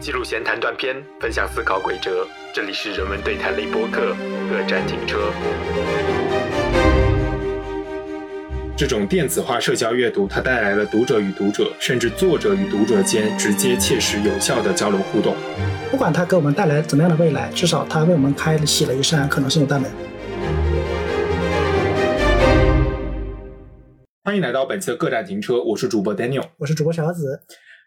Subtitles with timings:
[0.00, 2.26] 记录闲谈断片，分享思考轨哲。
[2.54, 4.16] 这里是人文对谈类播客，
[4.48, 5.30] 各站停车。
[8.74, 15.36] 这种电子化社交阅读，它带来了读者与读者，甚至作者与读者间直接、切实、有效的交流互动。
[15.90, 19.90] 不管它给我们带来怎么样的未来，至少它为我们开启了一扇可能性的大门。
[24.24, 27.42] 欢迎来到本期的各站停车，我是主播 Daniel，我是主播小子。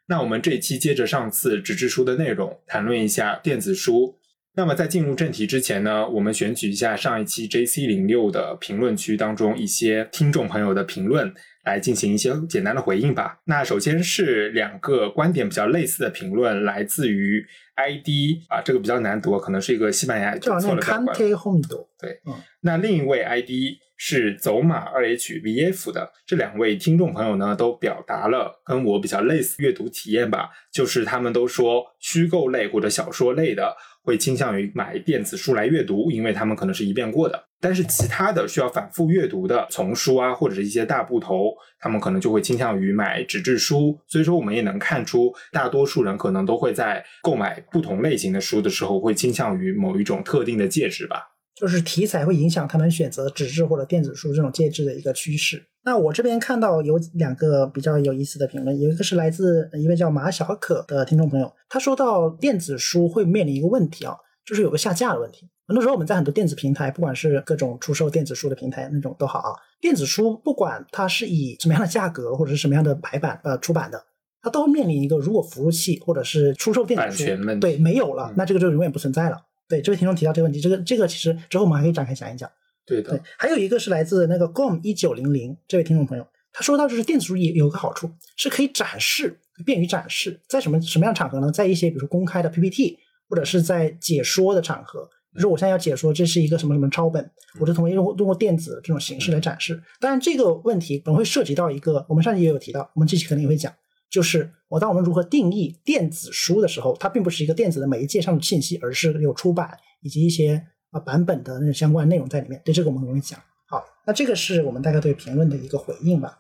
[0.08, 4.20] 那我们这一期接着上次纸质书的内容，谈论一下电子书。
[4.56, 11.34] 那么在进入正题之前呢，我们选取一下上一期 J C 零六的评论区当中一些听众朋友的评论，
[11.66, 13.40] 来进行一些简单的回应吧。
[13.46, 17.44] 那首先是两个观点比较类似的评论，来自于
[17.76, 21.88] I D 啊，这个比较难读，可能是一个西班牙叫错了 Cante Hondo。
[22.00, 22.22] 对，
[22.62, 23.80] 那另一位 I D。
[23.96, 37.48] 是走马二 H V F 的这两位听众朋友呢，都表达了跟我比较类似阅读体验吧，就是他们都说虚构类或者小说类的会倾向于买电子书来阅读，因为他们可能是一遍过的。
[37.62, 43.98] 但是其他的需要反复阅读的丛书啊，或者是一些大部头，他们可能就会倾向于买纸质书。
[44.06, 51.30] 所以说，我们也能看出，大多数人可能都会在购买不同类型的书的时候，会倾向于某一种特定的介质吧。
[51.56, 55.64] 就是题材会影响他们选择纸质或者电子书这种介质的一个趋势。
[55.86, 64.16] 那我这边看到有两个比较有意思的评论，有一个是来自一位叫马小可的听众朋友，他说到电子书会面临一个问题啊，
[64.46, 65.50] 就是有个下架的问题。
[65.68, 74.02] 很多时候我们在很多电子平台，不管是各种出售电子书的平台那种都好啊，电子书不管它是以什么样的价格或者是什么样的排版呃出版的，
[74.42, 79.38] 它都面临一个如果服务器或者是出售电子书对没有了，那这个就永远不存在了。
[79.74, 82.48] 对这位听众提到这个问题，这个这个其实之后我们还可以展开讲一讲。
[82.86, 91.52] 对的，对，还有一个是来自那个 gom 一九零零这位听众朋友，他说到就是电子书也有个好处，是可以展示，便于展示，在什么什么样场合呢？
[91.52, 99.82] 在一些比如说公开的 PPT，或者是在解说的场合，比如说我现在要解说这是一个什么什么抄本，我就同意用通过电子这种形式来展示。
[100.00, 103.74] 当然这个问题可能会涉及到一个，我们上期也有提到，我们这期可能也会讲。
[104.14, 112.62] 就是我当我们如何定义电子书的时候，它并不是一个电子的媒介上的信息，而是有出版以及一些啊版本的那种相关内容在里面。
[112.64, 113.40] 对这个我们容易讲。
[113.68, 116.38] 好，那这个是我们大概对评论的一个回应吧。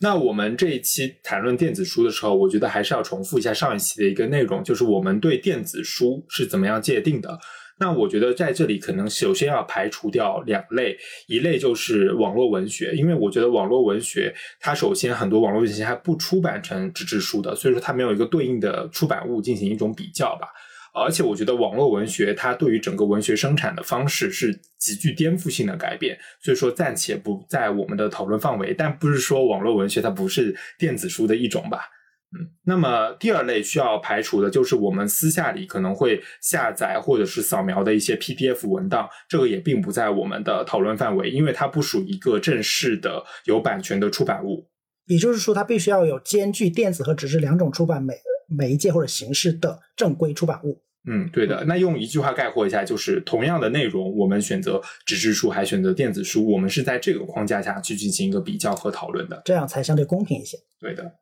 [0.00, 7.38] 那我们这一期谈论电子书的时候，我觉得还是要重复一下上一期的一个内容，就是我们对电子书是怎么样界定的。
[7.78, 10.96] 那我觉得在这里可能首先要排除掉两类，
[11.26, 20.48] 一类就是网络文学，因为我觉得网络文学它首先很多网络文学还不出版成纸质书的，所以说它没有一个对应的出版物进行一种比较吧。
[20.96, 28.72] 而且我觉得网络文学它对于整个文学生产的方式是极具颠覆性的改变，所以说暂且不在我们的讨论范围。
[28.72, 31.88] 但不是说网络文学它不是电子书的一种吧。
[32.36, 44.68] 嗯，那么第二类需要排除的就是我们私下里可能会下载或者是扫描的一些 PDF 文档，这个也并不在我们的讨论范围，因为它不属于一个正式的有版权的出版物。
[45.06, 48.14] 也就是说，它必须要有兼具电子和纸质两种出版媒
[48.48, 50.82] 媒介或者形式的正规出版物。
[51.06, 51.62] 嗯，对的。
[51.66, 60.56] 那用一句话概括一下，就是同样的内容，我们选择纸质书还选择电子书，我们是在这个框架下去进行一个比较和讨论的，这样才相对公平一些。
[60.80, 61.12] 对的。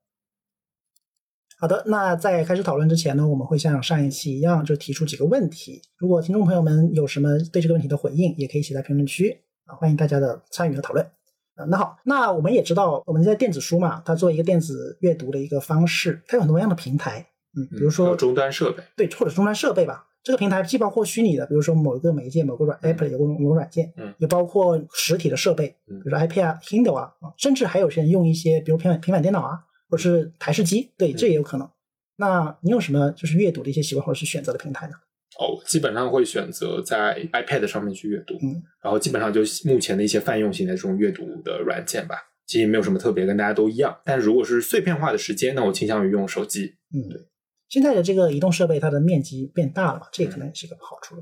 [1.62, 5.80] 好的，那在开始讨论之前呢，我们会像上一期一样，就提出几个问题。
[5.96, 9.30] 如果听众朋友们有什么对这个问题的回应，也可以写在评论区
[9.66, 11.06] 啊，欢迎大家的参与和讨论。
[11.54, 17.24] 啊，那好，那我们也知道，我们在电子书嘛，它作为一个电子阅读的一个方式，它有很多样的平台，
[17.56, 20.08] 嗯，比如说终端设备，对，或者终端设备吧。
[20.24, 29.60] 这个平台既包括虚拟的，比如说某一个媒介、某个软 app 有个某个软件，嗯，也包括实体的设备，比如说 iPad 啊、Kindle 啊，甚至还有些人用一些，比如平板平板电脑啊。
[29.92, 31.70] 或者是台式机，对，这也有可能。
[32.16, 34.94] 那你有什么就是阅读的一些习惯，或者是选择的平台呢？
[35.38, 42.16] 哦，基本上会选择在 iPad 上面去阅读，嗯，然后基本上就目前的一些泛用型的这种阅读的软件吧，
[42.46, 43.94] 其实也没有什么特别，跟大家都一样。
[44.02, 46.74] 但如果是碎片化的时间，那我倾向于用手机。
[46.94, 47.20] 嗯，对。
[47.68, 51.16] 现在的这个移动设备，它的面积变大了嘛，这可能也是个好处。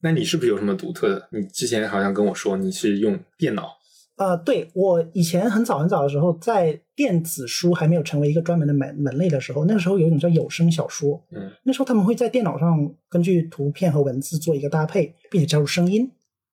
[0.00, 1.28] 那你是不是有什么独特的？
[1.30, 3.78] 你之前好像跟我说你是用电脑。
[4.16, 11.20] 呃，对我以前很早很早的时候，在电子书还没有成为一个专门的门门类的时候，那个时候有一种叫有声小说。
[11.32, 16.08] 嗯，那时候他们会在电脑上根据图片和文字做一个搭配，并且加入声音。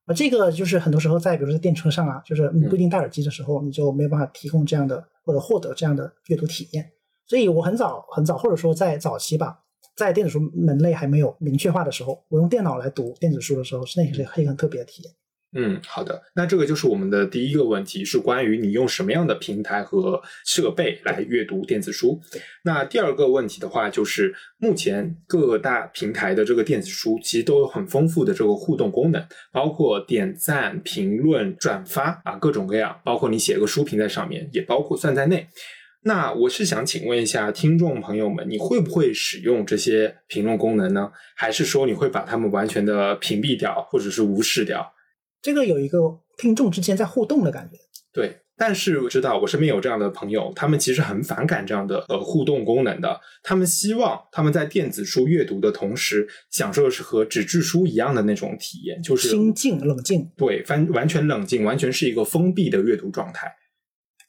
[0.06, 6.90] 啊，这个就是很多时候在比如说在电车上啊，就是你不一定戴耳机的时候，你就没有办法提供这样的或者获得这样的阅读体验。
[7.28, 9.60] 所以我很早很早，或者说在早期吧，
[9.96, 15.14] 在电子书门类还没有明确化的时候，我用电脑来读电子书的时候，是那个是一个很特别的体验。
[15.54, 22.22] 嗯，好的，那这个就是我们的第一个问题，是关于你用什么样的平台和设备来阅读电子书。
[22.64, 35.48] 那第二个问题的话，就是目前各大平台的这个电子书其实都有很丰富的这个互动功能，包括点赞、评论、转发啊，各种各样，包括你写个书评在上面，也包括算在内。
[36.04, 41.12] 那我是想请问一下听众朋友们，你会不会使用这些评论功能呢？
[41.36, 44.94] 还是说你会把它们完全的屏蔽掉，或者是无视掉？
[45.42, 47.78] 这个有一个听众之间在互动的感觉。
[48.12, 53.22] 对，但是我知道我身边有这样的朋友，他们其实很反感这样的呃互动功能的。
[53.44, 60.30] 他们希望他们在电子书阅读的同时，享受的是和纸质书一样的那种体验，就是心静冷静。
[60.36, 63.56] 对，完完全冷静，完全是一个封闭的阅读状态。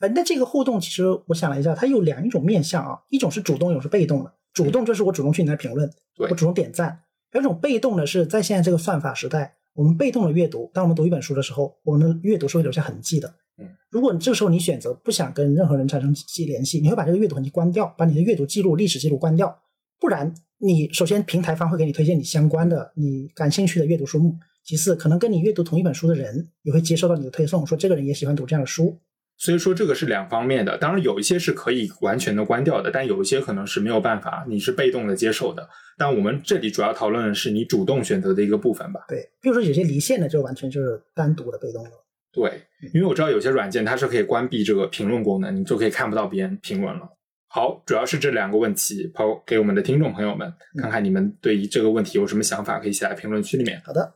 [0.00, 4.32] 呃，那这个互动其实我想了一下，它有两种面向啊，一种是主动，一种是被动的。
[4.52, 6.88] 主动就是我主动去你那评论，对我主动点赞；
[7.32, 9.56] 有一种被动的是在现在这个算法时代。
[9.74, 13.32] 我们被动的阅读，当我们读一本书的时候，我们的阅读是会留下痕迹的。
[13.58, 19.56] 嗯，如果你这个时候你选择不想跟任何人产生系联系，你会把这个阅读痕迹关掉，把你的阅读记录、历史记录关掉。
[19.98, 24.30] 不然，你首先平台方会给你推荐你相关的、你感兴趣的阅读书目；
[24.64, 28.98] 其次，可能跟你阅读同一本书的人也会接收到你的推送，说这个人也喜欢读这样的书。
[29.40, 35.66] 所以说这个是两方面的，当然有一些是可以完全的关掉的，但有一些可能是没有办法，你是被动的接受的。
[35.96, 39.00] 但我们这里主要讨论的是你主动选择的一个部分吧。
[39.08, 41.90] 对，比如说有些离线的就完全就是单独的被动的。
[42.30, 47.08] 对，因为我知道有些软件它是可以关闭这个评论功能，你就可以看不到别人评论了。
[47.48, 53.80] 好，主要是这两个问题抛给我们的听众朋友们，看看你们对于这个问题有什么想法，可以写在评论区里面。
[53.86, 54.12] 好的。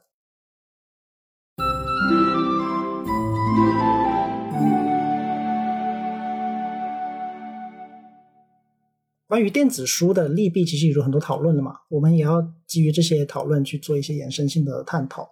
[9.35, 15.29] 关于电子书的利弊，其实有很多讨论的嘛，我们也要基于这些讨论去做一些延伸性的探讨。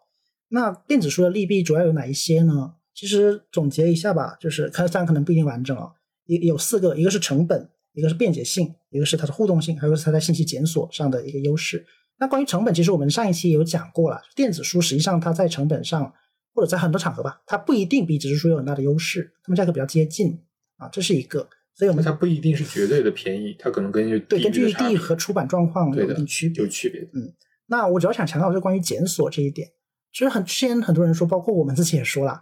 [0.48, 2.74] 那电子书的利弊主要有哪一些呢？
[2.92, 5.92] 其实总结一下吧，就是看这样可能不一定完整啊，
[6.26, 11.86] 有有四个，一个是成本，一个是便捷性，一个是它的互动性，还有是它在信息检索上的一个优势。
[12.18, 16.12] 那关于成本，其实我们上一期有讲过了，电子书实际上它在成本上
[16.52, 20.40] 或者在很多场合吧，它不一定比纸质书有很大的优势，它们价格比较接近
[20.78, 21.48] 啊，这是一个。
[21.74, 27.00] 所以我们它不一定是绝对的便宜，它可能根据对根据地和出版状况有一定区别，有区别。
[27.14, 27.32] 嗯，
[27.66, 29.68] 那我主要想强调是关于检索这一点。
[30.12, 32.40] 其实很之前很多人说，包括我们自己也说了，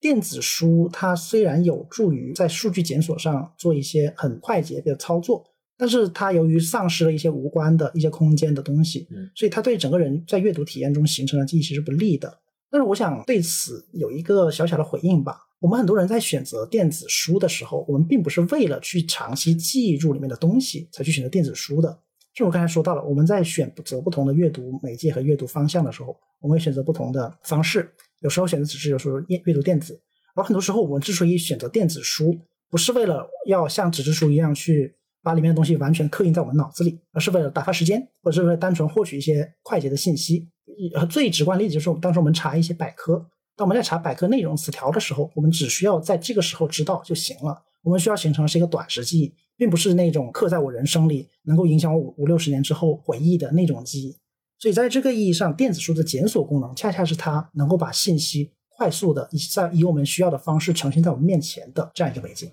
[0.00, 5.44] 电子书它虽然有助于在数据检索上做一些很快捷的操作，
[5.76, 12.38] 但是它由于丧失了一些无关的一些空间的东西，嗯，所以它对整个人在阅读体验中形成的记忆其实不利的。
[12.70, 15.47] 但是我想对此有一个小小的回应吧。
[15.60, 21.98] 我们很多人在选择电子书的时候，我们并不是为了去长期记住里面的东西才去选择电子书的。
[22.32, 27.92] 就我刚才说到了，我们在选择不同的阅读媒介和阅读方向的时候，我们会选择不同的方式。
[28.20, 30.00] 有时候选择纸质，有时候阅阅读电子。
[30.36, 32.38] 而很多时候，我们之所以选择电子书，
[32.70, 34.94] 不是为了要像纸质书一样去
[35.24, 40.48] 把里面的东西完全刻印在我们脑子里，而是为了打发时间，或者是为了单纯获取一些快捷的信息。
[41.10, 43.28] 最直观的例子就是，当时我们查一些百科。
[43.58, 47.60] 当我们在查百科内容词条的时候，我们只需要在这个时候知道就行了。
[47.82, 54.16] 我们需要形成的是一个短时记忆，并不是那种刻在我人生里能够影响我五五六十年之后回忆的那种记忆。
[54.60, 62.52] 所以，在这个意义上，电子书的检索功能恰恰是它能够把信息快速的以在以我们需要的方式呈现在我们面前的这样一个媒介。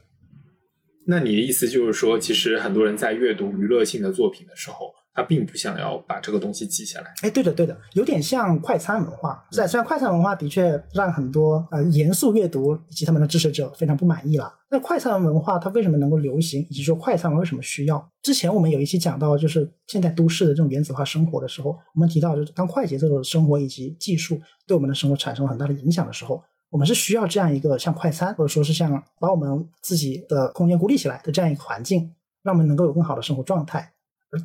[1.05, 4.91] 那你的意思就是说，其实很多人在阅读娱乐性的作品的时候。
[5.15, 7.13] 他并不想要把这个东西记下来。
[7.21, 9.43] 哎，对的，对的，有点像快餐文化。
[9.49, 14.53] 在虽然快餐文化的确让很多呃严肃阅读以及他们的支持者非常不满意了。
[14.69, 18.05] 那快餐文化它为什么能够流行，以及说快餐为什么需要？
[18.21, 33.93] 之前我们有一期讲到，就是现在都市的这种原子化生活的时候，我们提到，就是当快节奏的生活以及技术对我们的生活产生了很大的影响的时候，我们是需要这样一个像快餐，或者说是像把我们自己的空间孤立起来的这样一个环境，让我们能够有更好的生活状态。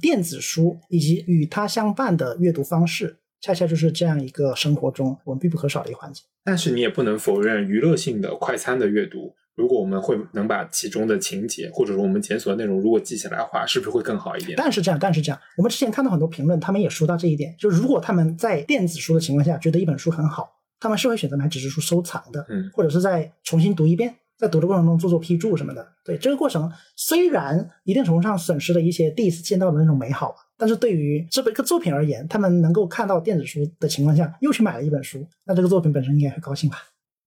[0.01, 6.23] 电子书以及与它相伴的阅读方式，恰恰就是这样一个生活中我们必不可少的一个环节。
[6.45, 14.55] 但是你也不能否认，娱乐性的快餐的阅读，如果我们会能把其中的情节，或者说我们检索的内容，如果记下来的话，是不是会更好一点？
[14.57, 24.15] 但是这样，但是这样，我们之前看到很多评论，他们也说到这一点，就是如果他们在电子书的情况下觉得一本书很好，他们是会选择买纸质书收藏的，嗯，或者是再重新读一遍。
[24.40, 36.78] 在读的过程中做做批注什么的，对这个过程虽然一定程度上损失了一些第一次见到的那种美好，但是对于这个一个作品而言，他们能够看到电子书的情况下又去买了一本书，那这个作品本身应该很高兴吧。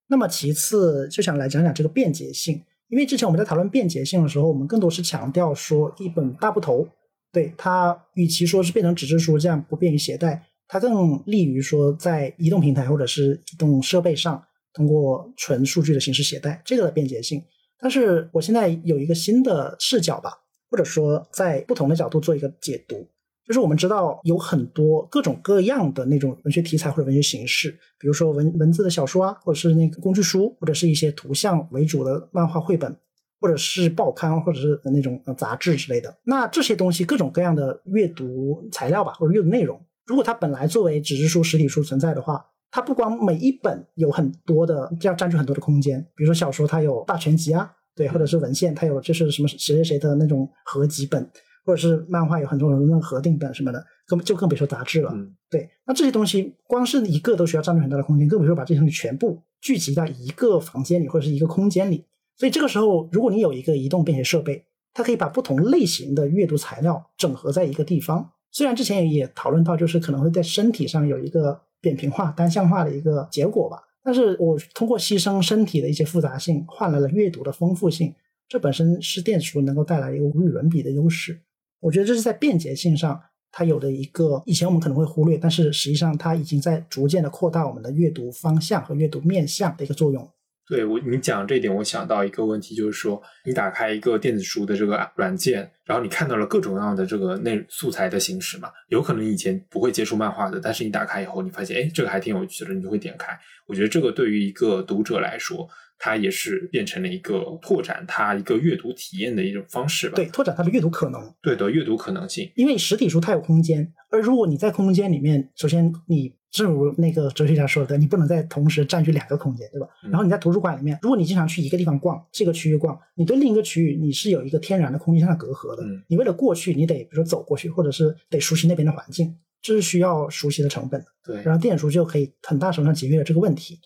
[0.08, 6.88] 那么其次就想来讲讲这个便捷性，因为之前我们在讨论便捷性的时候，我们更多是强调说一本大部头，
[7.32, 14.44] 对它与其说是变成纸质书这样不便于携带，它更利于说在移动平台或者是移动设备上
[14.74, 17.44] 通过纯数据的形式携带这个的便捷性。
[17.80, 20.32] 但是我现在有一个新的视角吧，
[20.70, 23.08] 或者说在不同的角度做一个解读，
[23.46, 32.96] 就是我们知道有很多各种各样的那种文学题材或者文学形式，比如说文文字的小说啊，或者是那个工具书，或者是一些图像为主的漫画绘本。
[33.42, 42.42] 或者是报刊，或者是那种杂志之类的，那这些东西各种各样的阅读材料吧，或者阅读内容，如果它本来作为纸质书、实体书存在的话，
[42.74, 46.02] 它不光每一本有很多的，要占据很多的空间。
[46.16, 51.24] 比如说小说，它有大全集啊，对，或者是文献，它有就是什么谁谁谁的那种合集本，
[51.64, 55.14] 或者是漫画有很多种合订本什么的，更就更别说杂志了。
[55.52, 62.04] 对，那这些东西光是一个都需要占据很大的空间，更别说把这些东西全部聚集到一个房间里或者是一个空间里。
[62.36, 64.66] 所以这个时候，如果你有一个移动便携设备，
[64.96, 68.32] 它可以把不同类型的阅读材料整合在一个地方。
[68.50, 73.78] 虽然之前也讨论到，就是可能会在身体上有一个扁平化、单向化的一个结果吧。
[74.02, 78.16] 但是我通过牺牲身体的一些复杂性，换来了阅读的丰富性，
[78.48, 81.42] 这本身是电子书能够带来一个无与伦比的优势。
[81.82, 83.22] 我觉得这是在便捷性上，
[83.52, 90.30] 它有的一个以前我们可能会忽略，但是实际上它已经在逐渐的扩大我们的阅读方向和阅读面向的一个作用。
[90.66, 98.70] 对我，你讲这一点，我想到一个问题，就是说，你打开一个电子书的这个软件，然后你看到了各种各样的这个内素材的形式嘛？
[98.88, 103.38] 有可能你以前不会接触漫画的，但是你打开以后，你发现，哎，这个还挺有趣的，你就会点开。
[103.68, 105.68] 我觉得这个对于一个读者来说，
[106.00, 110.16] 它也是变成了一个拓展他一个阅读体验的一种方式吧？
[110.16, 111.22] 对，拓展他的阅读可能。
[111.42, 112.50] 对的，阅读可能性。
[112.56, 116.34] 因为实体书它有空间，而如果你在空间里面，首先你。
[116.54, 119.88] 正如那个哲学家说的，你不能在同时占据两个空间，对吧？
[120.04, 125.84] 然后你在图书馆里面，如果你经常去一个地方逛，这个区域逛，你对另一个区域你是有一个天然的空间上的隔阂的。
[126.08, 131.08] 你为了过去，你得比如说走过去，或者是得熟悉那边的环境，这是需要熟悉的成本的。
[131.26, 133.80] 对，然后电子书就可以很大程度上节约了这个问题。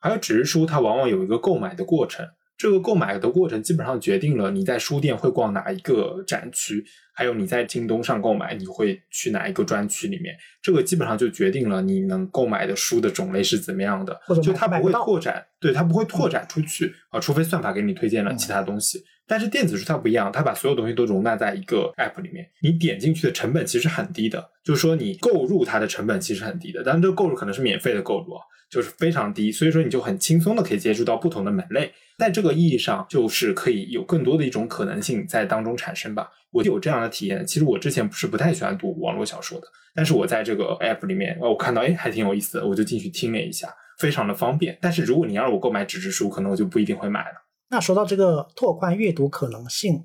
[0.00, 2.26] 还有纸质书，它往往有一个购买的过程。
[2.56, 10.36] 这个购买的过程基本上决定了你在书店会逛哪一个展区，还有你在京东上购买你会去哪一个专区里面。
[10.62, 19.02] 这个基本上就决定了你能购买的书的种类是怎么样的，就它不会拓展，对它不会拓展出去啊，除非算法给你推荐了其他东西。
[19.26, 28.42] 但是电子书它不一样，它把所有东西都容纳在一个 app 里面，你点进去的成本其实很低的，就是说你购入它的成本其实很低的，但是这个购入可能是免费的购入啊。
[28.74, 36.28] 就是非常低，所以说你就很轻松的可以接触到不同的门类，在这个意义上，就是可以有更多的一种可能性在当中产生吧。
[36.50, 37.46] 我有这样的体验。
[37.46, 44.76] 其实我之前不是不太喜欢读网络小说的，但是我在这个 app 里面，我看到哎还挺有意思的，我就进去听了一下，非常的方便。
[44.82, 47.46] 但是如果你要让我购买纸质书，可能我就不一定会买了。
[47.70, 50.02] 那说到这个拓宽阅读可能性。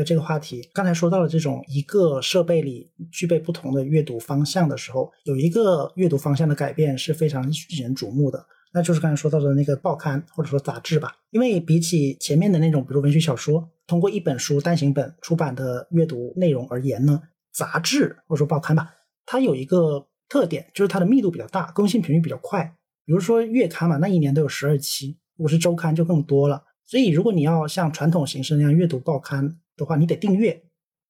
[0.00, 8.42] 的这个话题，刚才说到了这种一个设备里具备不同的阅读方向的时候，有一个阅读方向的改变是非常引人瞩目的，
[8.72, 11.14] 那就是刚才说到的那个报刊或者说杂志吧。
[11.28, 17.20] 因为比起前面的那种，比如文学小说，通过一本书单行本出版的阅读内容而言呢，
[17.52, 18.90] 杂志或者说报刊吧，
[19.26, 22.74] 它有一个特点，就是它的密度比较大，更新频率比较快。
[23.04, 26.64] 比如说月刊嘛，那一年都有十二期，如果是周刊就更多了。
[26.86, 30.62] 所以如果你要像传统形式那样阅读报刊，的话，你得订阅，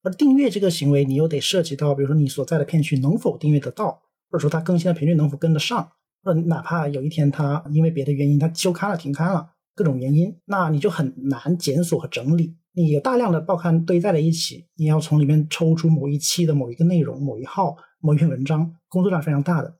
[0.02, 4.00] 而订阅这个行为，你又得涉及到，比如说你所在的片区能否订阅得到，
[4.30, 12.56] 或者说它更新的频率能否跟得上，或者哪怕有一天它因为别的原因它休刊了、停刊了，各种原因，那你就很难检索和整理。
[12.72, 19.74] 你有大量的报刊堆在了一起，你要从里面抽出某一期的某一个内容、某一号、某一篇文章，工作量非常大的。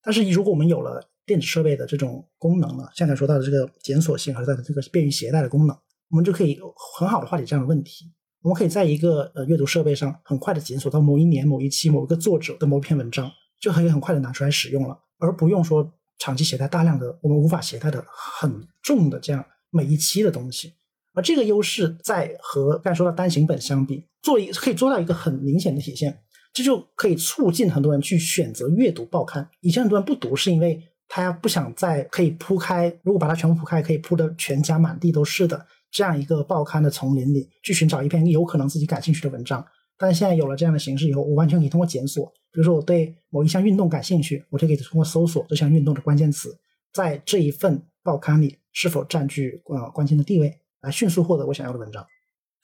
[0.00, 5.76] 但是如果我们有了电子设备的这种功能呢，像才说到的这个检索性和它的这个便于携带的功能，
[6.08, 6.56] 我们就可以
[6.96, 8.04] 很好的化解这样的问题。
[8.46, 20.74] 我们可以在一个呃阅读设备上很快的检索到某一年某一期某一个作者的某篇文章，就可以很快的拿出来使用了，而不用说长期携带大量的我们无法携带的很重的这样每一期的东西。
[21.12, 26.16] 而这个优势在和刚才说到单行本相比，做一可以做到一个很明显的体现，
[26.52, 29.50] 这就可以促进很多人去选择阅读报刊。
[29.60, 35.66] 以前很多人不读是因为他不想在可以铺开，如果把它全部铺开，可以铺的全家满地都是的。
[35.90, 39.64] 这样一个报刊的丛林里去寻找一篇有可能自己感兴趣的文章，
[39.96, 46.56] 但现在有了这样的形式以后，我完全可以通过检索，比如说我对某一项运动感兴趣，我就可以通过搜索这项运动的关键词，
[46.92, 52.06] 在这一份报刊里是否占据呃关键的地位，来迅速获得我想要的文章。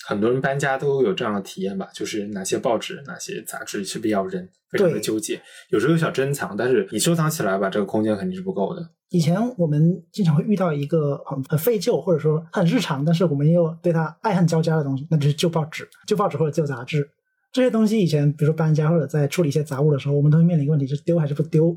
[0.07, 5.41] 很多人搬家都有这样的体验吧，就是哪些报纸、哪些杂志是必要扔，非常的纠结。
[5.71, 8.91] 有时候想珍藏，但是你收藏起来吧，这个空间肯定是不够的。
[9.11, 17.09] 以前我们经常会遇到一个很很废旧，或者说很日常，但是我们又对它爱恨交加的东西，那就是旧报纸、旧报纸或者旧杂志。
[17.53, 21.77] 这些东西以前，比如说搬家或者在处理一些杂物的时候，我们都会面临一个问题，是丢还是不丢。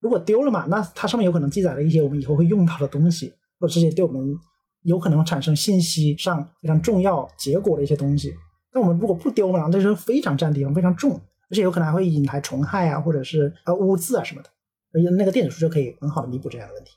[0.00, 4.36] 如果丢了嘛，那它上面有可能记载了一些我们以后会用到的东西，或者这些对我们
[4.82, 8.34] 有可能产生信息上非常重要结果的一些东西。
[8.72, 11.20] 但我们如果不丢嘛，这是非常占地方、非常重，
[11.50, 14.48] 而且有可能还会引来虫害啊，或者是呃污渍啊什么的。
[14.94, 16.92] 而且那个电子书就可以很好的弥补这样的问题。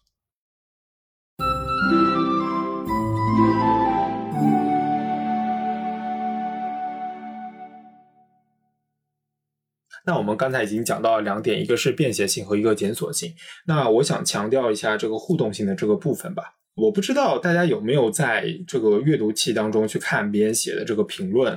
[10.08, 13.34] 那我们刚才已经讲到两点，一个是便携性和一个检索性。
[13.66, 16.44] 那我想强调一下这个互动性的这个部分吧。
[16.76, 21.54] 我不知道大家有没有在这个阅读器当中去看别人写的这个评论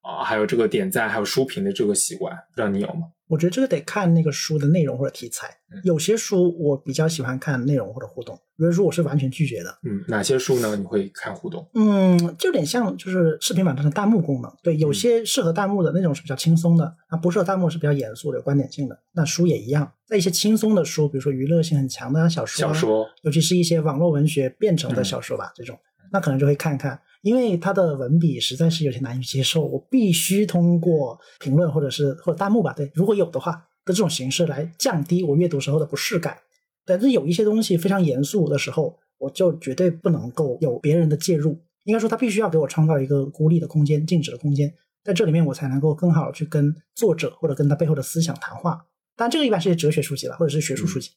[0.00, 3.06] 啊，还有这个点赞，还有书评的这个习惯，不知道你有吗？
[3.32, 5.48] 我觉得这个得看那个书的内容或者题材。
[5.84, 9.74] 有些书我比较喜欢看内容或者互动，有些书我是完全拒绝的。
[9.84, 10.76] 嗯，哪些书呢？
[10.76, 11.66] 你会看互动？
[11.72, 14.52] 嗯，就有点像就是视频网站的弹幕功能。
[14.62, 19.00] 对，有些适合弹幕的那种是比较轻松的，啊不适合弹幕是比较严肃的、有观点性的。
[19.12, 25.78] 那书也一样，在一些轻松的书，比如说娱乐性很强的小说，小说，尤其是一些网络文学变成的小说吧，这种，
[26.12, 27.00] 那可能就会看一看。
[27.22, 33.52] 因为它的文笔实在是有些难以接受，我必须通过评论或者是或者弹幕吧，对，如果有的话
[33.84, 36.36] 的这种形式来降低我阅读时候的不适感。
[36.84, 41.60] 但是有一些东西非常严肃的时候，我就绝对不能够有别人的介入。
[41.84, 44.72] 应该说，他必须要给我创造一个孤立的空间、静止的空间，
[45.04, 48.84] 在这里面我才能够更好去跟作者或者跟他背后的思想谈话。
[49.16, 51.10] 但，这个一般是些哲学书籍了，或者是学术书籍。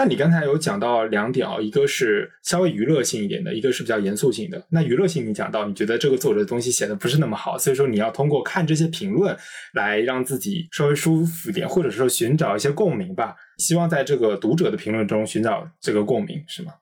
[0.00, 4.66] 那你刚才有讲到两点啊，一个是稍微娱乐性一点的，一个是比较严肃性的。
[4.70, 9.36] 那娱乐性你讲到，你觉得这个作者的东西写的不是那么好，所以说你要通过看这些评论
[9.74, 13.36] 来让自己稍微舒服一点，或者说寻找一些共鸣吧。
[13.58, 16.72] 希望在这个读者的评论中寻找这个共鸣，是吗？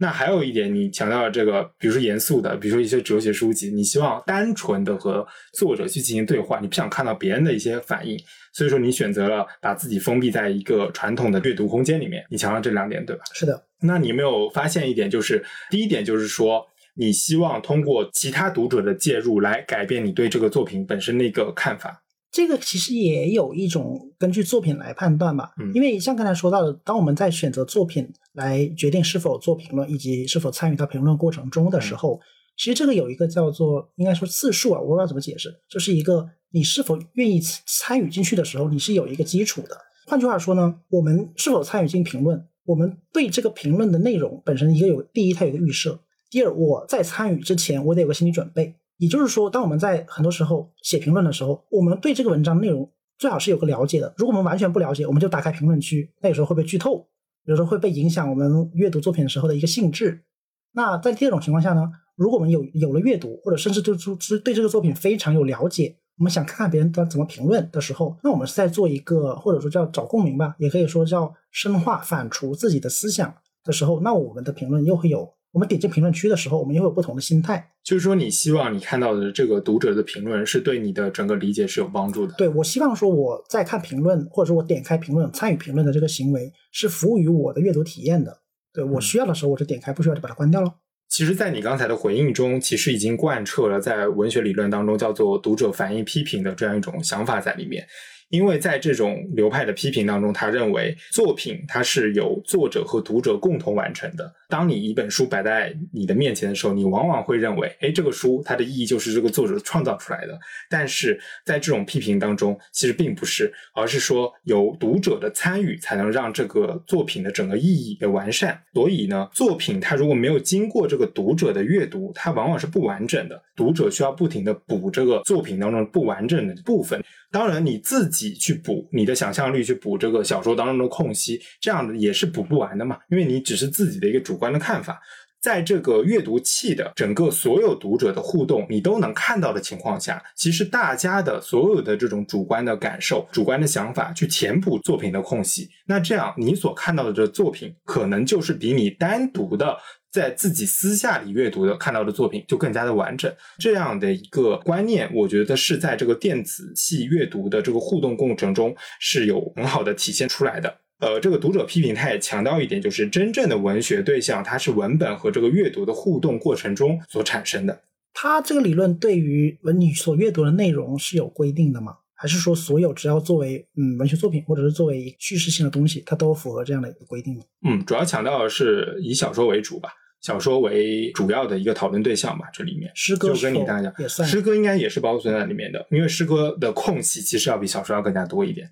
[0.00, 8.16] 那还有一点，你强调了这个，比如说严肃的，比如说一些哲学书籍，你希望单纯的和作者去进行对话，你不想看到别人的一些反应，
[8.52, 12.24] 所以说你选择了把自己封闭在一个传统的阅读空间里面。
[12.30, 13.24] 你强调这两点，对吧？
[13.34, 13.60] 是的。
[13.82, 16.64] 那你有没有发现一点，就是第一点就是说，
[16.94, 22.00] 你希望通过其他读者的介入来改变你对这个作品本身的一个看法。
[22.38, 32.20] 这个其实也有一种根据作品来判断吧，因为像刚才说到的，当我们在选择作品来决定是否做评论以及是否参与到评论过程中的时候，
[32.56, 39.76] 其实这个有一个叫做应该说次数啊，我不知道怎么解释，就是一个你是否愿意参与进去的时候，你是有一个基础的。
[40.06, 45.98] 换句话说呢，我们是否参与进评论，我们对这个评论的内容本身一个有第一，它有一个预设；
[46.30, 48.76] 第二，我在参与之前，我得有个心理准备。
[48.98, 54.12] 也就是说，当我们在很多时候写评论的时候，我们对这个文章内容最好是有个了解的。
[54.16, 57.08] 如果我们完全不了解，我们就打开评论区，那有时候会被剧透，
[57.44, 60.24] 有时候会被影响我们阅读作品的时候的一个性质。
[60.72, 73.32] 那在第二种情况下呢，如果我们有有了阅读，或者甚至对对对这个作品非常有了解，我们想看看别人怎么评论的时候，那我们是在做一个或者说叫找共鸣吧，也可以说叫深化反刍自己的思想
[73.62, 75.37] 的时候，那我们的评论又会有。
[75.52, 77.70] 我们点进评论区的时候，我们又有不同的心态。
[77.82, 82.34] 就是说，你希望你看到的这个读者的评论是对你的整个理解是有帮助的。
[82.36, 88.40] 对我希望说，我在看评论，或者说我点开评论、参与评论的这个行为，是服务于我的阅读体验的。
[88.74, 90.74] 对我需要的时候，我就点开；不需要就把它关掉了。
[91.08, 97.86] 其实，在你刚才的回应中，其实已经贯彻了在文学理论当中叫做“读者反应批评”的这样一种想法在里面。
[98.30, 104.32] 因为在这种流派的批评当中，他认为作品它是由作者和读者共同完成的。
[104.48, 110.38] 当你一本书摆在你的面前的时候，你往往会认为，哎，这个书它的意义就是这个作者创造出来的。
[110.70, 118.58] 但是在这种批评当中，其实并不是，而是说有读者的参与才能让这个作品的整个意义给完善。
[118.72, 123.42] 所以呢，作品它如果没有经过这个读者的阅读，它往往是不完整的。
[123.54, 127.02] 读者需要不停的补这个作品当中不完整的部分。
[127.30, 134.38] 当然，你自己己去补你的想象力去补这个小说当中的空隙，这样的也是补不完的嘛，因为你只是自己的一个主。
[134.38, 135.02] 观的看法，
[135.40, 149.76] 在这个阅读器的整个所有读者的互动，你都能看到的情况下，其实大家的所有的这种主观的感受、主观的想法，去填补作品的空隙，那这样你所看到的这作品，可能就是比你单独的
[150.10, 153.32] 在自己私下里阅读的看到的作品就更加的完整。
[153.58, 160.78] 这样的一个观念，我觉得是在这个电子器阅读的这个互动过程中是有很好的体现出来的。
[161.00, 167.82] 呃，这个读者批评他也强调一点，就是真正的文学对象，它是文本和这个阅读的互动过程中所产生的。
[168.12, 171.98] 他这个理论对于文你所阅读的内容是有规定的吗？
[172.14, 177.44] 还是说所有只要作为嗯文学作品或者是作为一叙事性的东西，它都符合这样的一个规定呢？
[177.64, 179.90] 嗯，主要强调的是以小说为主吧。
[180.20, 182.46] 小说为主要的一个讨论对象吧。
[182.52, 188.68] 这里面诗歌就跟你大家诗歌应该也是包存在里面的，因为诗歌的空隙其实要比小说要更加多一点。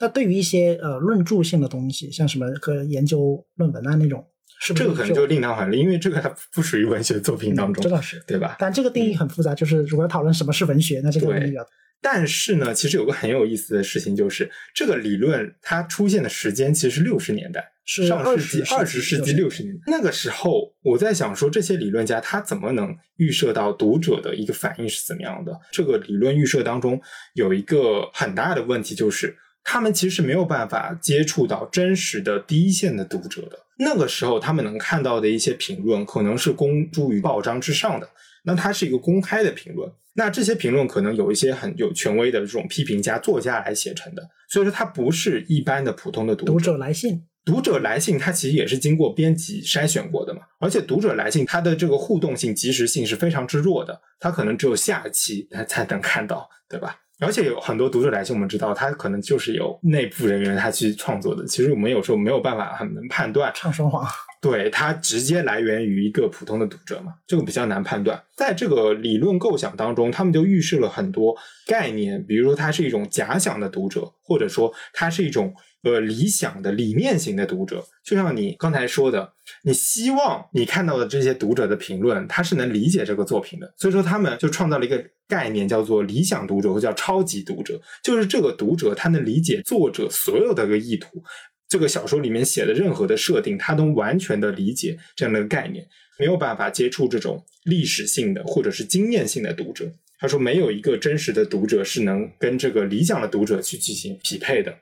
[0.00, 4.24] 那对于一些呃论著性的东西，像什么和研究论文啊那种，
[4.60, 8.22] 是不是这个可能就另当别论，因为这个它不属于文学作品当中，这倒是。
[8.26, 8.56] 对吧？
[8.58, 11.64] 但这个定义很复杂，就是如果要讨论什么是文学，那这个对定义要
[12.00, 19.80] 但是呢，其实有个很有意思的事情，就是这个理论它出现的时间其实是六十年代，是上世纪二十世纪60六十年代。
[19.86, 25.58] 那个时候，我在想说，这些理论家他怎么能预设到读者的一个反应是怎么样的？
[25.72, 27.00] 这个理论预设当中
[27.32, 33.58] 有一个很大的问题，就是他们其实没有办法接触到真实的第一线的读者的。
[33.78, 38.08] 那个时候，他们能看到的一些评论，可能是公诸于报章之上的。
[38.44, 46.52] 那它是一个公开的评论，那这些评论可能有一些很有权威的这种批评家、作家来写成的，所以说它不是一般的普通的读者。
[46.52, 50.42] 读者来信，读者来信，它其实也是经过编辑筛选过的嘛。
[50.60, 57.00] 而且读者来信，它的这个互动性、及时性是非常之弱的，它可能只有下期才才能看到，对吧？
[57.24, 61.46] 而且有很多读者来信，我们知道他可能就是由内部人员他去创作的。
[61.46, 64.06] 其实我们有时候没有办法很能判断，唱双簧。
[64.40, 68.22] 对，它直接来源于一个普通的读者嘛，这个比较难判断。
[68.36, 71.34] 在这个理论构想当中，他们就预示了很多
[71.66, 77.84] 概念，比如说它是一种假想的读者，或者说它是一种呃理想的理念型的读者。
[78.02, 91.22] 就像你刚才说的，你希望你看到的这些读者的评论，他是能理解这个作品的，所以说他们就创造了一个概念，叫做理想读者或叫超级读者，就是这个读者他能理解作者所有的个意图。
[91.66, 95.84] 这个小说里面写的任何的设定，他都完全的理解这样的概念，
[96.18, 99.90] 没有办法接触这种历史性的或者是经验性的读者。
[100.20, 104.72] 他说，没有一个真实的读者是能跟这个理想的读者去进行匹配的。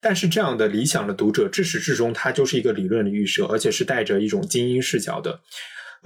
[0.00, 5.40] 但是，这样的理想的读者，至始至终，他就是一个理论的预设，而且是带着一种精英视角的。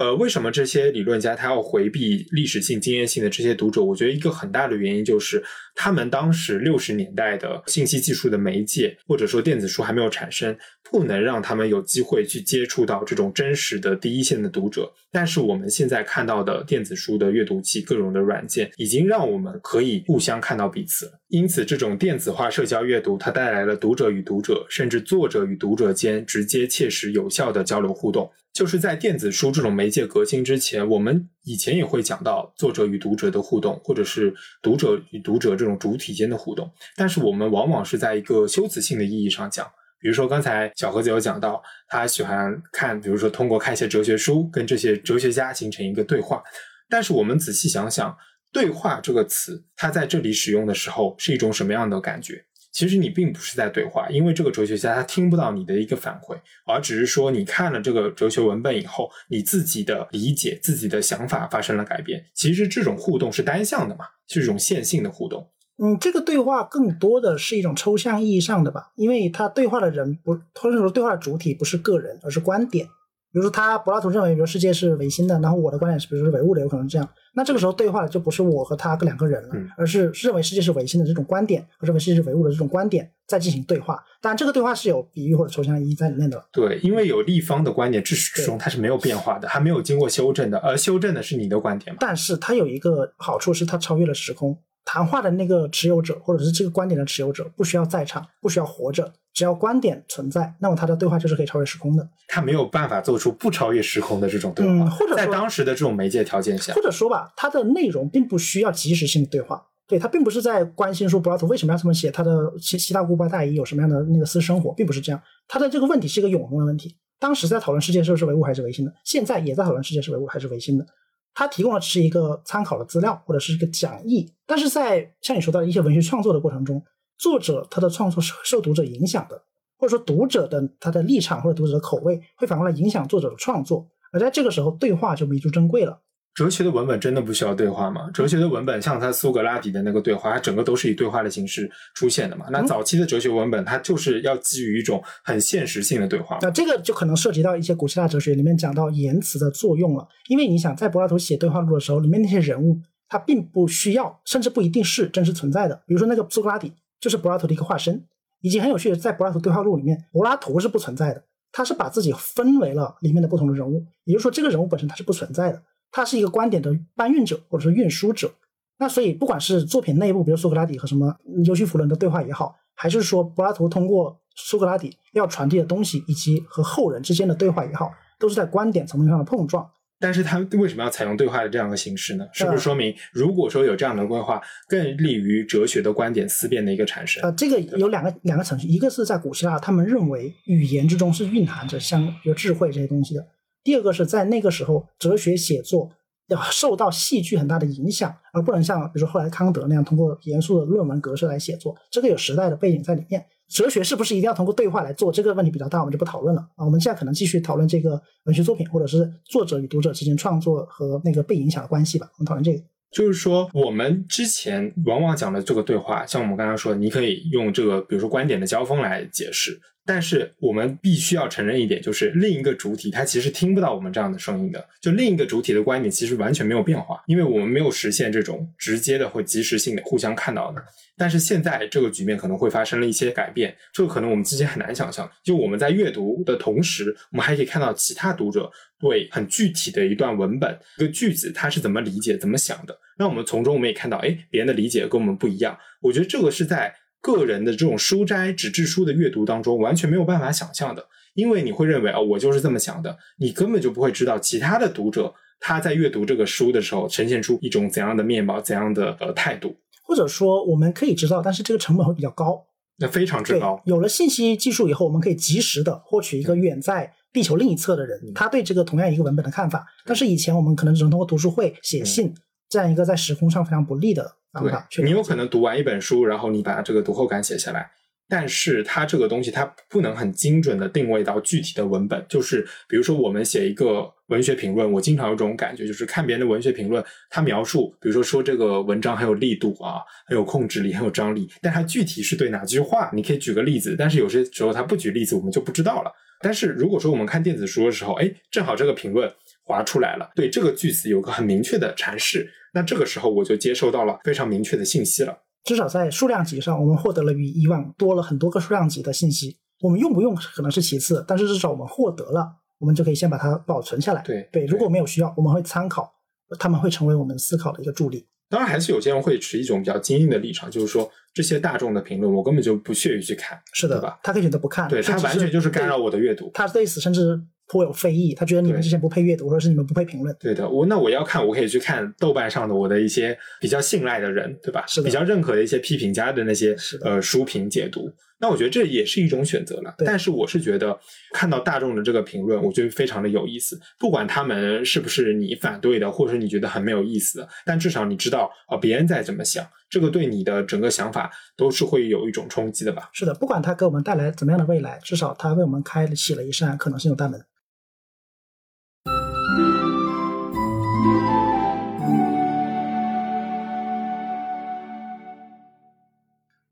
[0.01, 3.83] 呃，为什么这些理论家他要回避历史性、经验性的这些读者？
[3.83, 5.43] 我觉得一个很大的原因就是，
[5.75, 10.57] 他们当时六十年代的信息技术的媒介，或者说电子书还没有产生，
[10.89, 14.91] 不能让他们有机会去接触到这种真实的第一线的读者。
[15.11, 21.11] 但是我们现在看到的电子书的阅读器、各种的软件，已经让我们可以互相看到彼此。
[21.27, 28.27] 因此，这种电子化社交阅读，它带来了读者与读者，甚至作者与读者间直接、切实、有效的交流互动。
[28.53, 36.69] 就是在电子书这种媒介革新之前，我们以前也会讲到作者与读者的互动，或者是读者与读者这种主体间的互动。
[36.95, 39.65] 但是我们往往是在一个修辞性的意义上讲，
[39.99, 46.43] 比如说刚才小盒子有讲到，他喜欢看，比如说通过看一些哲学书，跟这些哲学家形成一个对话。
[46.89, 48.17] 但是我们仔细想想，
[48.51, 52.43] 对话这个词，它在这里使用的时候是一种什么样的感觉？
[52.71, 62.25] 其实你并不是在对话，因为这个哲学家他听不到你的一个反馈，而只是说你看了这个哲学文本以后，你自己的理解、自己的想法发生了改变。
[62.33, 65.49] 其实这种互动是单向的嘛，是一种线性的互动。
[65.83, 72.87] 嗯，这个对话更多的是一种抽象意义上的吧，因为他对话的人不，或者说对话的主体不是个人，而是观点。
[73.31, 77.09] 比如说，他柏拉图认为，比如世界是唯心的，然后我的观点是，比如说是唯物的，有可能这样。
[77.33, 84.03] 那这个时候对话的就不是我和他两个人了，嗯而是认为世界是唯心的这种观点，和认为世界是唯物的这种观点在进行对话。
[84.21, 86.43] 当然，这个对话是有比喻或者抽象意义在里面的。
[86.51, 91.97] 对，因为有立方的观点，至始至终它是没有变化的，它没有经过修正的，而修正的是你的观点嘛。
[92.01, 94.57] 但是它有一个好处是它超越了时空。
[94.83, 102.07] 谈话的那个持有者，或者是这个观点的持有者，不需要在场，不需要活着，只要观点存在，那么他的对话就是可以超越时空的。
[102.27, 115.21] 他没有办法做出不超越时空的这种对话，嗯或者在当时的这种媒介条件下或，者说吧，它的内容并不需要及时性的对话，对他并不是在关心说柏拉图为什么要这么写，他的希希腊古巴大姨有什么样的那个私生活，并不是这样。
[115.47, 116.97] 他的这个问题是一个永恒的问题。
[117.19, 120.85] 当时在讨论世界是不是唯物还是唯心的，现在也在讨论世界是唯物还是唯心的。
[121.33, 126.83] 他提供的是一个参考的资料或者是一个讲义，但是在像你说到的一些文学创作的过程中，
[127.21, 129.39] 作者他的创作是受读者影响的，
[129.77, 136.01] 或者说读者的他的立场或者读者的口味会反过来影响作者的创作，而在这个时候，对话就弥足珍贵了。
[136.33, 138.09] 哲学的文本真的不需要对话吗？
[138.11, 142.47] 哲学的文本像他苏格拉底的那个对话，它整个都是以对话的形式出现的嘛。
[142.49, 146.39] 那嗯早期的哲学文本，它就是要基于一种很现实性的对话。
[146.41, 152.79] 那这个就可能涉及到一些古希腊哲学里面讲到言辞的作用了，因为你想在柏拉图写对话录的时候，里面那些人物
[153.09, 155.83] 他并不需要，甚至不一定是真实存在的。
[155.85, 158.05] 比如说那个苏格拉底就是柏拉图的一个化身，
[158.39, 165.61] 以及很有趣的，在柏拉图对话录里面，柏拉图是不存在的，他是把自己分为了里面的不同的人物，也就是说这个人物本身他是不存在的，
[165.91, 168.31] 他是一个观点的搬运者或者说运输者。
[168.77, 179.69] 那所以，不管是作品内部，比如苏格拉底和什么尤西弗伦的对话也好，还是说柏拉图通过苏格拉底要传递的东西，以及和后人之间的对话也好，都是在观点层面上的碰撞。
[180.01, 182.25] 但是他为什么要采用对话的这样的形式呢？
[182.33, 187.21] 是不呃是说明，如果说有这样的规划，更利于哲学的观点思辨的一个产生？
[187.21, 193.21] 呃，这个有两个两个程序，一个是在古希腊，他们认为语言之中是蕴含着像比如智慧这些东西的；
[193.63, 195.91] 第二个是在那个时候，哲学写作
[196.27, 203.23] 要受到戏剧很大的影响，而不能像比如说后来康德那样通过严肃的论文格式来写作，这个有时代的背景在里面。
[203.51, 205.11] 哲学是不是一定要通过对话来做？
[205.11, 206.65] 这个问题比较大，我们就不讨论了啊。
[206.65, 212.07] 我们现在可能继续讨论这个文学作品，或者是作者与读者之间创作和那个被影响的关系吧。
[212.13, 212.63] 我们讨论这个。
[212.91, 230.63] 就是说，我们之前往往讲的这个对话，像我们刚刚说，你可以用这个，比如说观点的交锋来解释，但是我们必须要承认一点，就是另一个主体它其实听不到我们这样的声音的，就另一个主体的观点其实完全没有变化，因为我们没有实现这种直接的或及时性的互相看到的。
[230.97, 235.09] 但是现在这个局面可能会发生了一些改变，这个可能我们之前很难想象。
[235.23, 242.77] 就我们在阅读的同时，我们还可以看到其他读者对很具体的一段文本、一个句子，他是怎么理解、怎么想的。
[242.99, 245.57] 那我们从中我们也看到，哎，别人的理解跟我们不一样。
[245.81, 250.85] 我觉得这个是在个人的这种书斋纸质书的阅读当中完全没有办法想象的，
[251.15, 262.45] 因为你会认为啊、我就是这么想的，你根本就不会知道其他的读者他在阅读这个书的时候呈现出一种怎样的面貌、怎样的呃态度，或者说我们可以知道，但是这个成本会比较高。
[262.77, 263.61] 那非常之高，。
[263.65, 269.65] 有了信息技术以后，我们可以及时的获取一个远在地球另一侧的人嗯他对这个同样一个文本的看法。
[269.85, 272.13] 但是以前我们可能只能通过读书会、写信
[272.49, 277.69] 这样一个在时空上非常不利的方法去嗯对，你有可能读完一本书，然后你把这个读后感写下来，
[278.07, 282.05] 但是它这个东西它不能很精准的定位到具体的文本。
[282.09, 295.91] 就是比如说我们写一个文学评论，我经常有这种感觉，就是看别人的文学评论，他描述，比如说说这个文章很有力度啊，很有控制力，很有张力，但它具体是对哪句话，你可以举个例子，但是有些时候他不举例子，我们就不知道了。
[296.23, 299.11] 但是如果说我们看电子书的时候，哎，正好这个评论
[299.43, 305.19] 划出来了，对这个句子有个很明确的阐释，那这个时候我就接收到了非常明确的信息了。
[305.43, 309.37] 至少在数量级上，我们获得了比以往多了很多个数量级的信息。
[309.61, 312.27] 我们用不用可能是其次，但是至少我们获得了，
[312.59, 314.01] 我们就可以先把它保存下来。
[314.01, 315.91] 对对，如果没有需要，我们会参考，
[316.39, 318.07] 他们会成为我们思考的一个助力。
[318.29, 323.99] 当然，还是有些人会持一种比较精英的立场，就是说这些大众的评论我根本就不屑于去看，是的吧？
[324.01, 326.31] 他可以选择不看，对他完全就是干扰我的阅读。
[326.33, 330.15] 他对此甚至颇有非议，他觉得你们对之前不配阅读，或者是你们不配评论。
[330.17, 334.63] 对的，我那我要看，我可以去看豆瓣上的我的一些比较信赖的人，对吧？
[334.69, 337.91] 是的比较认可的一些批评家的那些的呃书评解读。
[338.21, 339.75] 那我觉得这也是一种选择了。
[339.79, 340.79] 但是我是觉得
[341.11, 343.59] 看到大众的这个评论，我觉得非常的有意思。
[343.77, 352.89] 不管他们是不是你反对的，或者是你觉得很没有意思的，但至少你知道啊、别人在怎么想，这个对你的整个想法都是会有一种冲击的吧。
[352.93, 357.19] 是的，不管它给我们带来怎么样的未来，至少它为我们开启了一扇可能性的大门。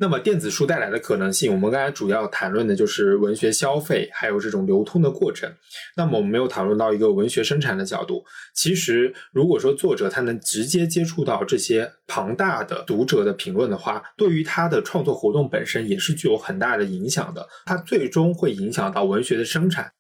[0.01, 5.51] 那么电子书带来的可能性，我们刚才主要谈论的就是文学消费，还有这种流通的过程。
[5.97, 8.23] 那么我们没有讨论到一个文学生产的角度。
[8.55, 17.45] 其实，如果说作者他能直接接触到这些庞大的读者的评论的话，对于他的创作活动本身也是具有很大的影响的。
[17.65, 19.91] 它最终会影响到文学的生产。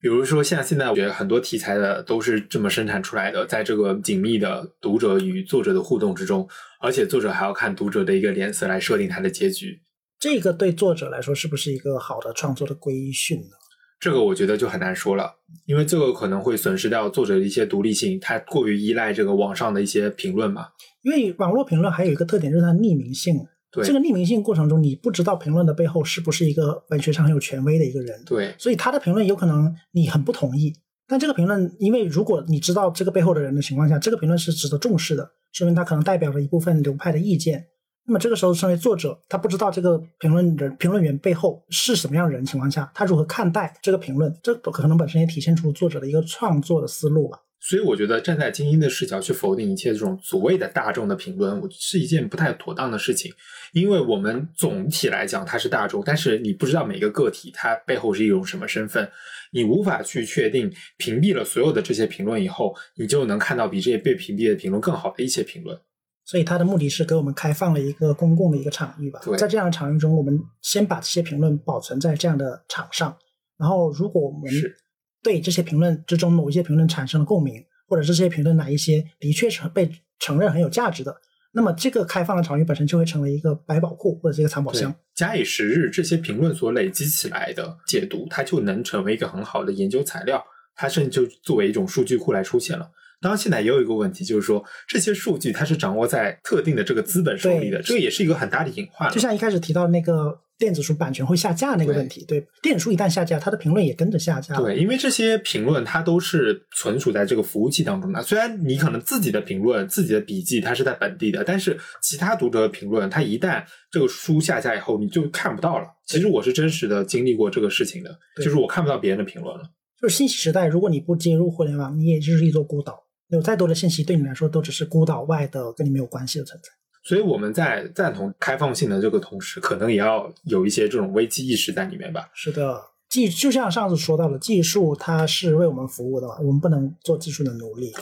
[0.00, 6.48] 比如说，像现在我觉得很多题材的都是这么生产出来的，在这个紧密的读者与作者的互动之中，
[6.80, 9.82] 而且作者还要看读者的一个脸色来设定他的结局，
[10.20, 13.56] 这个对作者来说是不是一个好的创作的规训呢？
[13.98, 15.34] 这个我觉得就很难说了，
[15.66, 20.68] 因为这个可能会损失掉作者的一些独立性，他过于依赖这个网上的一些评论嘛。
[21.02, 23.34] 因为网络评论还有一个特点就是它匿名性。
[23.70, 30.72] 对这个匿名性过程中，你不知道评论的背后是不是一个文学上很有权威的一个人，对所以他的评论有可能你很不同意。
[31.06, 37.66] 但这个评论，因为如果你知道这个背后的人的情况下，这个评论是值得重视的，说明他可能代表着一部分流派的意见。
[38.06, 47.38] 那么这个时候，身为作者，他不知道这个评论人、评论员背后是什么样的人情况下，他如何看待这个评论，这可能本身也体现出作者的一个创作的思路吧。
[47.60, 53.32] 所以我觉得站在精英的视角去否定一切这种所谓的大众的评论，我是一件不太妥当的事情。
[53.72, 59.10] 因为我们总体来讲它是大众，但是你不知道每个个体它背后是一种什么身份，
[59.52, 60.72] 你无法去确定。
[60.96, 65.78] 屏蔽了所有的这些评论以后，你就能看到比这些被屏蔽的评论更好的一些评论。
[66.24, 69.36] 所以它的目的是给我们开放了一个公共的一个场域吧对。
[69.36, 73.16] 在这样的场域中，我们先把这些评论保存在这样的场上，
[73.58, 74.74] 然后如果我们是
[75.22, 81.16] 对这些评论之中某一些评论产生了共鸣，或者是这些评论哪一些的确是被承认很有价值的，
[81.52, 90.44] 那么这个开放的场域本身就会成为一个百宝库或者是一个藏宝箱。，假以时日，这些评论所累积起来的解读，它就能成为一个很好的研究材料。
[90.74, 92.88] 它甚至就作为一种数据库来出现了。
[93.20, 99.10] 当然，现在也有一个问题，就是说这些数据它是掌握在特定的这个资本手里的，这个也是一个很大的隐患。
[99.12, 104.56] 就像一开始提到那个电子书版权会下架那个问题，对，电子书一旦下架，它的评论也跟着下架。
[104.56, 108.22] 对，因为这些评论它都是存储在这个服务器当中的。
[108.22, 115.86] 虽然你可能自己的评论、自己的笔记它是在本地的，但是其他读者的评论，它一旦这个书下架以后，你就看不到了。
[116.06, 119.64] 其实我是真实的经历过这个事情的，就是我看不到别人的评论了。
[120.00, 123.07] 就是信息时代，如果你不接入互联网，你也就是一座孤岛。
[123.28, 126.70] 有再多的信息对你来说都只是孤岛外的跟你没有关系的存在。
[127.04, 132.28] 所以我们在赞同开放性的这个同时，可能也要有一些这种危机意识在里面吧。
[132.34, 137.92] 是的，技就像上次说到的，技术它是为我们服务的，我们不能做技术的奴隶。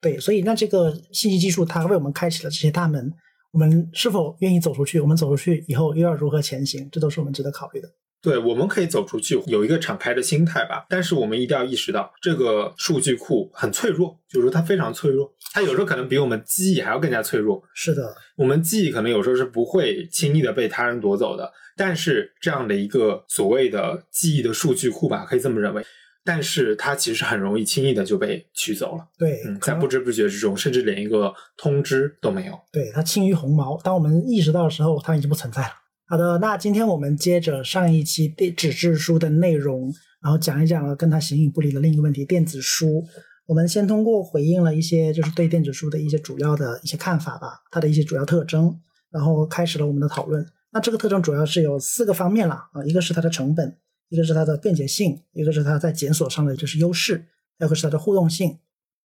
[0.00, 3.10] 对，所以那这个信息技术它为我们开启了这些大门，
[3.52, 5.00] 我们是否愿意走出去？
[5.00, 6.88] 我们走出去以后又要如何前行？
[6.90, 7.88] 这都是我们值得考虑的。
[8.22, 10.84] 对，我们可以走出去，有一个敞开的心态吧。
[10.88, 17.62] 但是我们一定要意识到，这个数据库很脆弱，就是说它非常脆弱，它有时候可能比我们记忆还要更加脆弱。
[17.74, 25.82] 是的，我们记忆可能有时候是不会轻易的被他人夺走的，但是这样的一个所谓的记忆的数据库吧，可以这么认为，
[26.22, 29.08] 但是它其实很容易轻易的就被取走了。
[29.18, 32.60] 对，嗯，在不知不觉之中，甚至连一个通知都没有。
[32.70, 33.80] 对它轻于鸿毛。
[33.82, 35.70] 当我们意识到的时候，它已经不存在了。
[36.10, 43.04] 好的，那今天我们接着上一期电纸质书的内容，然后讲一讲了跟它形影不离的另一个问题——电子书。
[43.46, 48.76] 我们先通过回应了一些就是对电子书的一些主要的一些看法吧，它的一些主要特征，
[49.12, 50.44] 然后开始了我们的讨论。
[50.72, 53.76] 那这个特征主要是有四个方面了啊，一个是它的成本，
[54.08, 57.24] 一个是它的便捷性，一个是它在检索上的就是优势，
[57.56, 58.58] 还有个是它的互动性。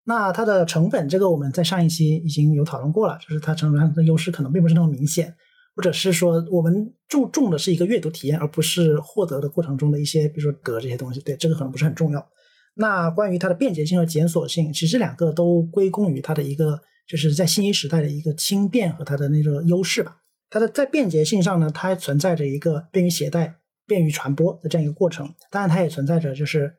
[0.05, 5.35] 那它的成本，这个我们在上一期已经有讨论过了，就是它成本上的优势可能并不是那么明显，
[5.75, 12.29] 或者是说我们注重的是一个阅读体验，而不是获得的过程中的一些，比如说格这些东西，对这个可能不是很重要。
[12.75, 20.17] 那关于它的便捷性和检索性，其实两个都归功于它的一个，就是在信息时代的一个轻便和它的那个优势吧。
[20.49, 23.55] 它的在便捷性上呢，它还存在着一个便于携带、
[23.87, 26.71] 便于传播的这样一个过程，当然它也存在着就是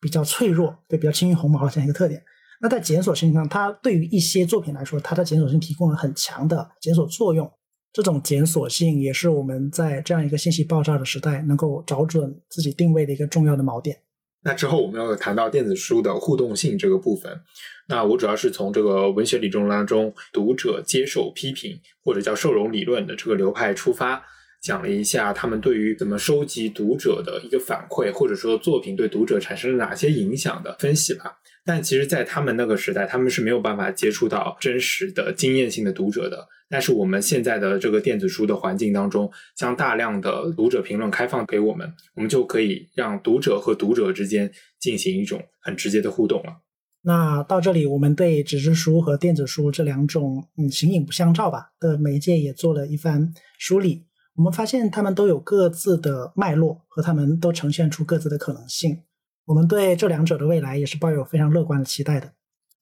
[0.00, 2.22] 比较脆弱，对比较轻于鸿毛的这样一个特点。
[2.60, 7.50] 那在检索性上，它对于一些作品来说，它的检索性提供了很强的检索作用。
[7.96, 13.96] 这种检索性也是我们在这样一个信息爆炸的时代，能够找准自己定位的一个重要的锚点。
[14.42, 17.40] 那之后我们要谈到电子书的互动性这个部分。
[17.88, 24.22] 那我主要是从这个文学理论当中，读者接受批评或者叫受容理论的这个流派出发，
[24.60, 31.38] 讲了一下他们对于怎么收集读者的一个反馈，或者说作品对读者产生了哪些影响的分析吧。
[31.66, 36.46] 但其实，在他们那个时代，他们是没有办法接触到真实的经验性的读者的。
[36.68, 46.62] 但是我们现在的这个电子书的环境当中，将大量的读者评论开放给我们，我们就可以让读者和读者之间进行一种很直接的互动了。
[47.02, 54.06] 那到这里，我们对纸质书和电子书这两种嗯形影不相照吧的媒介也做了一番梳理。
[54.34, 59.02] 我们发现它们都有各自的脉络，和它们都呈现出各自的可能性。
[59.46, 62.32] 我们对这两者的未来也是抱有非常乐观的期待的。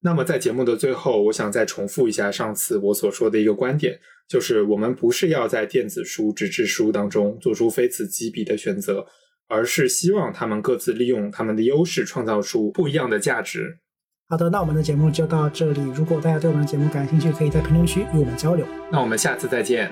[0.00, 3.98] 那么在节目的最后，我想再重复一下上次我所说的一个观点，
[4.28, 9.06] 就是我们不是要在电子书、纸质书当中做出非此即彼的选择，
[9.48, 13.78] 而是希望他们各自利用他们的优势，创造出不一样的价值。
[14.28, 15.80] 好的，那我们的节目就到这里。
[15.94, 18.66] 如果大家对我们的节目感兴趣，可以在评论区与我们交流。
[18.90, 19.90] 那我们下次再见。